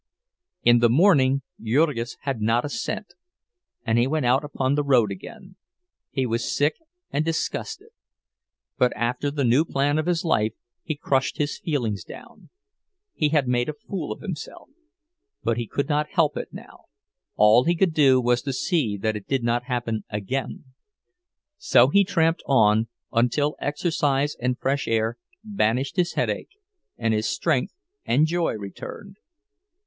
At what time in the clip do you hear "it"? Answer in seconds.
16.35-16.51, 19.15-19.27